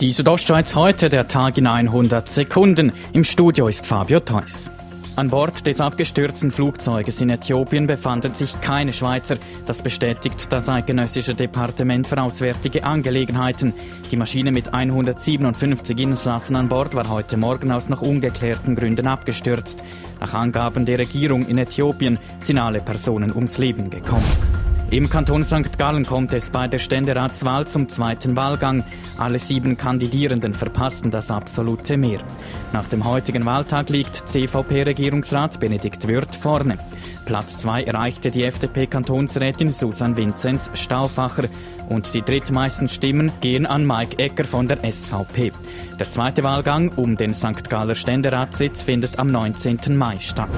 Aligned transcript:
Die 0.00 0.12
Südostschweiz 0.12 0.74
heute, 0.76 1.10
der 1.10 1.28
Tag 1.28 1.58
in 1.58 1.66
100 1.66 2.26
Sekunden. 2.26 2.90
Im 3.12 3.22
Studio 3.22 3.68
ist 3.68 3.86
Fabio 3.86 4.18
Theus. 4.20 4.70
An 5.14 5.28
Bord 5.28 5.66
des 5.66 5.78
abgestürzten 5.78 6.50
Flugzeuges 6.50 7.20
in 7.20 7.28
Äthiopien 7.28 7.86
befanden 7.86 8.32
sich 8.32 8.58
keine 8.62 8.94
Schweizer. 8.94 9.36
Das 9.66 9.82
bestätigt 9.82 10.50
das 10.50 10.70
eidgenössische 10.70 11.34
Departement 11.34 12.06
für 12.06 12.22
Auswärtige 12.22 12.84
Angelegenheiten. 12.84 13.74
Die 14.10 14.16
Maschine 14.16 14.52
mit 14.52 14.72
157 14.72 16.00
Insassen 16.00 16.56
an 16.56 16.70
Bord 16.70 16.94
war 16.94 17.10
heute 17.10 17.36
Morgen 17.36 17.70
aus 17.70 17.90
noch 17.90 18.00
ungeklärten 18.00 18.76
Gründen 18.76 19.06
abgestürzt. 19.06 19.84
Nach 20.18 20.32
Angaben 20.32 20.86
der 20.86 20.98
Regierung 20.98 21.46
in 21.46 21.58
Äthiopien 21.58 22.18
sind 22.38 22.56
alle 22.56 22.80
Personen 22.80 23.32
ums 23.32 23.58
Leben 23.58 23.90
gekommen. 23.90 24.59
Im 24.92 25.08
Kanton 25.08 25.44
St. 25.44 25.78
Gallen 25.78 26.04
kommt 26.04 26.32
es 26.32 26.50
bei 26.50 26.66
der 26.66 26.80
Ständeratswahl 26.80 27.68
zum 27.68 27.88
zweiten 27.88 28.36
Wahlgang. 28.36 28.82
Alle 29.16 29.38
sieben 29.38 29.76
Kandidierenden 29.76 30.52
verpassten 30.52 31.12
das 31.12 31.30
absolute 31.30 31.96
Mehr. 31.96 32.18
Nach 32.72 32.88
dem 32.88 33.04
heutigen 33.04 33.46
Wahltag 33.46 33.88
liegt 33.88 34.16
CVP-Regierungsrat 34.16 35.60
Benedikt 35.60 36.08
Würth 36.08 36.34
vorne. 36.34 36.76
Platz 37.24 37.58
zwei 37.58 37.84
erreichte 37.84 38.32
die 38.32 38.42
FDP-Kantonsrätin 38.42 39.70
Susan 39.70 40.16
Vinzenz 40.16 40.72
Stauffacher 40.74 41.44
und 41.88 42.12
die 42.12 42.22
drittmeisten 42.22 42.88
Stimmen 42.88 43.30
gehen 43.40 43.66
an 43.66 43.86
Mike 43.86 44.18
Ecker 44.18 44.44
von 44.44 44.66
der 44.66 44.78
SVP. 44.90 45.52
Der 46.00 46.10
zweite 46.10 46.42
Wahlgang 46.42 46.90
um 46.96 47.16
den 47.16 47.32
St. 47.32 47.70
Galler 47.70 47.94
Ständeratssitz 47.94 48.82
findet 48.82 49.20
am 49.20 49.28
19. 49.28 49.96
Mai 49.96 50.18
statt. 50.18 50.50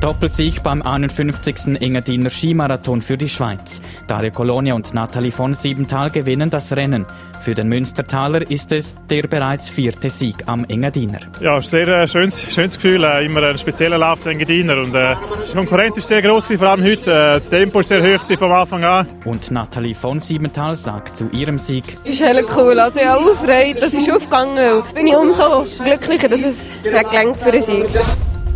Doppelsieg 0.00 0.62
beim 0.62 0.80
51. 0.80 1.78
Engadiner 1.78 2.30
Skimarathon 2.30 3.02
für 3.02 3.18
die 3.18 3.28
Schweiz. 3.28 3.82
Dario 4.06 4.30
Colonia 4.30 4.72
und 4.72 4.94
Nathalie 4.94 5.30
von 5.30 5.52
Siebenthal 5.52 6.10
gewinnen 6.10 6.48
das 6.48 6.74
Rennen. 6.74 7.04
Für 7.42 7.54
den 7.54 7.68
Münstertaler 7.68 8.50
ist 8.50 8.72
es 8.72 8.94
der 9.10 9.24
bereits 9.24 9.68
vierte 9.68 10.08
Sieg 10.08 10.36
am 10.46 10.64
Engadiner. 10.64 11.20
Ja, 11.40 11.60
sehr 11.60 11.86
äh, 11.86 12.08
schönes, 12.08 12.42
schönes 12.50 12.76
Gefühl. 12.76 13.04
Äh, 13.04 13.26
immer 13.26 13.42
ein 13.42 13.58
spezieller 13.58 13.98
Lauf 13.98 14.20
der 14.22 14.32
Engadiner. 14.32 14.78
Und, 14.78 14.94
äh, 14.94 15.16
die 15.50 15.54
Konkurrenz 15.54 15.98
ist 15.98 16.08
sehr 16.08 16.22
groß, 16.22 16.46
vor 16.46 16.68
allem 16.68 16.82
heute. 16.82 17.10
Äh, 17.10 17.34
das 17.34 17.50
Tempo 17.50 17.80
ist 17.80 17.90
sehr 17.90 18.02
hoch 18.02 18.24
vom 18.38 18.52
Anfang 18.52 18.84
an. 18.84 19.06
Und 19.26 19.50
Nathalie 19.50 19.94
von 19.94 20.18
Siebenthal 20.20 20.76
sagt 20.76 21.14
zu 21.14 21.28
ihrem 21.32 21.58
Sieg: 21.58 21.98
Es 22.04 22.12
ist 22.12 22.22
hell 22.22 22.42
cool. 22.56 22.78
Also, 22.80 23.00
ja, 23.00 23.16
aufgeregt, 23.16 23.82
das 23.82 23.92
ist 23.92 24.10
aufgegangen. 24.10 24.82
Bin 24.94 25.06
ich 25.06 25.14
umso 25.14 25.66
glücklicher, 25.82 26.30
dass 26.30 26.42
es 26.42 26.72
gelangt 26.82 27.36
für 27.36 27.52
einen 27.52 27.62
Sieg. 27.62 27.86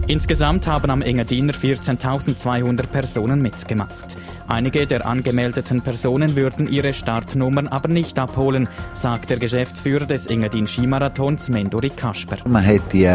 Insgesamt 0.06 0.66
haben 0.66 0.90
am 0.90 1.00
Engadiner 1.00 1.54
14.200 1.54 2.86
Personen 2.88 3.40
mitgemacht. 3.40 4.18
Einige 4.46 4.86
der 4.86 5.06
angemeldeten 5.06 5.80
Personen 5.80 6.36
würden 6.36 6.68
ihre 6.68 6.92
Startnummern 6.92 7.68
aber 7.68 7.88
nicht 7.88 8.18
abholen, 8.18 8.68
sagt 8.92 9.30
der 9.30 9.38
Geschäftsführer 9.38 10.04
des 10.04 10.26
Engadin 10.26 10.66
Skimarathons 10.66 11.48
Mendori 11.48 11.88
Kasper. 11.88 12.36
Man 12.46 12.66
hat 12.66 12.92
die 12.92 13.08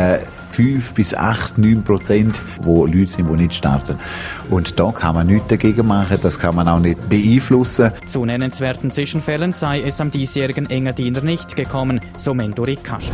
5 0.50 0.96
bis 0.96 1.14
8, 1.14 1.60
9 1.60 1.84
Prozent, 1.84 2.42
wo 2.62 2.88
Leute 2.88 3.12
sind, 3.12 3.30
die 3.30 3.44
nicht 3.44 3.54
starten. 3.54 4.00
Und 4.50 4.80
da 4.80 4.92
kann 4.92 5.14
man 5.14 5.28
nichts 5.28 5.50
dagegen 5.50 5.86
machen, 5.86 6.18
das 6.20 6.40
kann 6.40 6.56
man 6.56 6.68
auch 6.68 6.80
nicht 6.80 7.08
beeinflussen. 7.08 7.92
Zu 8.08 8.26
nennenswerten 8.26 8.90
Zwischenfällen 8.90 9.54
sei 9.54 9.82
es 9.82 10.02
am 10.02 10.10
diesjährigen 10.10 10.68
Engadiner 10.68 11.22
nicht 11.22 11.56
gekommen, 11.56 12.02
so 12.18 12.34
Mendori 12.34 12.78
Kasper. 12.78 13.14